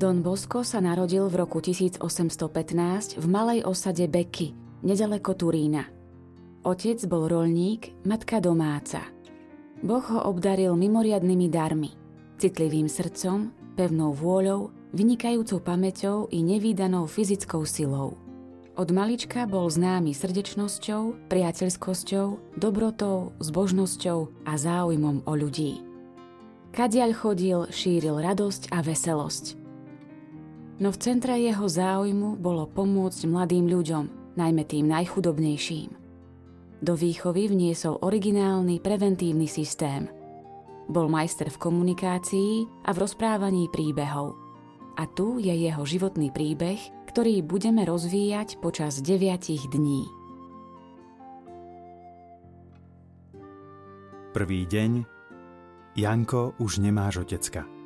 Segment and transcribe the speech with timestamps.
[0.00, 5.92] Don Bosco sa narodil v roku 1815 v malej osade Beky, nedaleko Turína.
[6.64, 9.04] Otec bol rolník, matka domáca.
[9.84, 11.92] Boh ho obdaril mimoriadnými darmi,
[12.40, 18.16] citlivým srdcom, pevnou vôľou, vynikajúcou pamäťou i nevýdanou fyzickou silou.
[18.80, 25.84] Od malička bol známy srdečnosťou, priateľskosťou, dobrotou, zbožnosťou a záujmom o ľudí.
[26.72, 29.59] Kadiaľ chodil, šíril radosť a veselosť
[30.80, 35.92] no v centre jeho záujmu bolo pomôcť mladým ľuďom, najmä tým najchudobnejším.
[36.80, 40.08] Do výchovy vniesol originálny preventívny systém.
[40.88, 42.52] Bol majster v komunikácii
[42.88, 44.32] a v rozprávaní príbehov.
[44.96, 46.80] A tu je jeho životný príbeh,
[47.12, 50.08] ktorý budeme rozvíjať počas deviatich dní.
[54.32, 55.04] Prvý deň
[55.98, 57.79] Janko už nemáš otecka.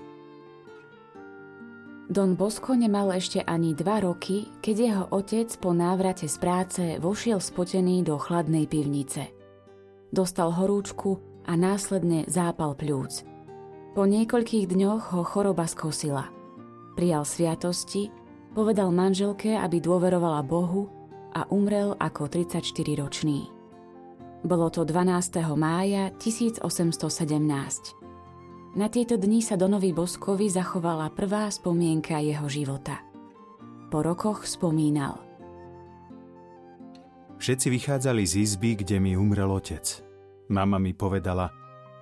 [2.04, 7.40] Don Bosco nemal ešte ani dva roky, keď jeho otec po návrate z práce vošiel
[7.40, 9.32] spotený do chladnej pivnice.
[10.12, 11.16] Dostal horúčku
[11.48, 13.24] a následne zápal pľúc.
[13.96, 16.28] Po niekoľkých dňoch ho choroba skosila.
[16.92, 18.12] Prijal sviatosti,
[18.52, 20.92] povedal manželke, aby dôverovala Bohu
[21.32, 23.48] a umrel ako 34-ročný.
[24.44, 25.40] Bolo to 12.
[25.56, 28.03] mája 1817.
[28.74, 33.06] Na tieto dni sa Donovi Boskovi zachovala prvá spomienka jeho života.
[33.86, 35.14] Po rokoch spomínal.
[37.38, 40.02] Všetci vychádzali z izby, kde mi umrel otec.
[40.50, 41.54] Mama mi povedala,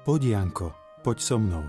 [0.09, 0.73] poď Janko,
[1.05, 1.69] poď so mnou.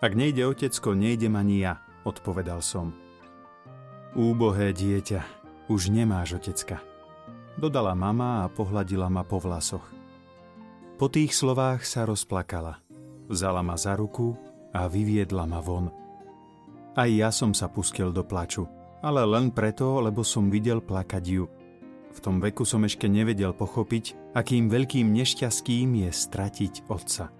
[0.00, 2.96] Ak nejde otecko, nejdem ani ja, odpovedal som.
[4.16, 5.20] Úbohé dieťa,
[5.68, 6.80] už nemáš otecka.
[7.60, 9.84] Dodala mama a pohľadila ma po vlasoch.
[10.96, 12.80] Po tých slovách sa rozplakala–
[13.30, 14.34] Vzala ma za ruku
[14.74, 15.86] a vyviedla ma von.
[16.98, 18.66] Aj ja som sa pustil do plaču,
[19.06, 21.46] ale len preto, lebo som videl plakať ju.
[22.10, 27.30] V tom veku som ešte nevedel pochopiť, akým veľkým nešťastím je stratiť otca.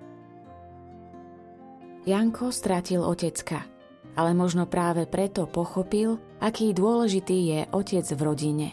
[2.06, 3.66] Janko stratil otecka,
[4.14, 8.68] ale možno práve preto pochopil, aký dôležitý je otec v rodine.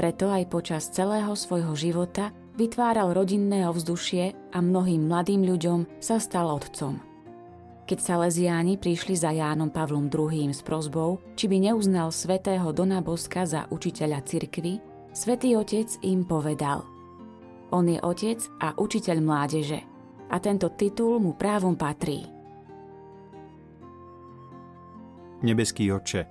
[0.00, 6.50] Preto aj počas celého svojho života vytváral rodinné ovzdušie a mnohým mladým ľuďom sa stal
[6.50, 6.98] otcom.
[7.86, 10.50] Keď sa leziáni prišli za Jánom Pavlom II.
[10.52, 14.82] s prozbou, či by neuznal svätého Dona Boska za učiteľa cirkvy,
[15.14, 16.84] svätý Otec im povedal
[17.72, 19.80] On je otec a učiteľ mládeže
[20.28, 22.26] a tento titul mu právom patrí.
[25.38, 26.26] Nebeský oče,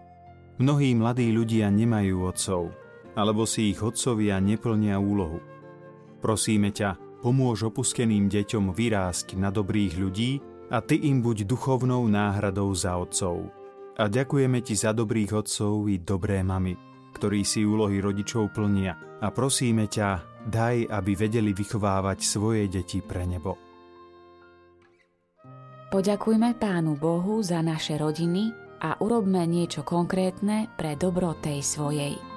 [0.59, 2.69] mnohí mladí ľudia nemajú otcov,
[3.15, 5.41] alebo si ich otcovia neplnia úlohu–
[6.17, 10.41] Prosíme ťa, pomôž opusteným deťom vyrásť na dobrých ľudí
[10.73, 13.49] a ty im buď duchovnou náhradou za otcov.
[13.97, 16.77] A ďakujeme ti za dobrých otcov i dobré mamy,
[17.17, 23.25] ktorí si úlohy rodičov plnia a prosíme ťa, daj, aby vedeli vychovávať svoje deti pre
[23.25, 23.57] nebo.
[25.87, 28.51] Poďakujme Pánu Bohu za naše rodiny
[28.83, 32.36] a urobme niečo konkrétne pre dobro tej svojej.